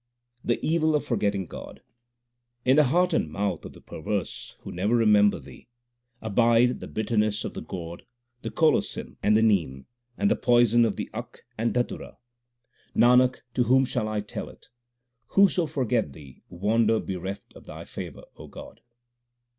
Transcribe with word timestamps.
The 0.43 0.59
evil 0.65 0.95
of 0.95 1.05
forgetting 1.05 1.45
God: 1.45 1.83
In 2.65 2.77
the 2.77 2.85
heart 2.85 3.13
and 3.13 3.29
mouth 3.31 3.63
of 3.65 3.73
the 3.73 3.81
perverse 3.81 4.57
who 4.61 4.71
never 4.71 4.95
re 4.95 5.05
member 5.05 5.37
Thee, 5.37 5.67
Abide 6.23 6.79
the 6.79 6.87
bitterness 6.87 7.45
of 7.45 7.53
the 7.53 7.61
gourd, 7.61 8.07
the 8.41 8.49
colocynth, 8.49 9.17
and 9.21 9.37
the 9.37 9.43
nim, 9.43 9.85
and 10.17 10.31
the 10.31 10.35
poison 10.35 10.85
of 10.85 10.95
the 10.95 11.07
akk 11.13 11.41
1 11.59 11.59
and 11.59 11.73
dhatura. 11.75 12.15
1 12.15 12.15
Calotropis 12.15 12.17
procera. 12.17 12.17
HYMNS 12.17 12.17
OF 12.17 12.95
GURU 12.95 12.95
NANAK 12.95 13.29
289 13.29 13.29
Nanak, 13.29 13.41
to 13.53 13.63
whom 13.67 13.85
shall 13.85 14.07
I 14.07 14.21
tell 14.21 14.49
it? 14.49 14.69
Whoso 15.27 15.65
forget 15.67 16.13
Thee 16.13 16.41
wander 16.49 16.99
bereft 16.99 17.53
of 17.53 17.65
Thy 17.67 17.83
favour, 17.83 18.23
O 18.37 18.47
God. 18.47 18.81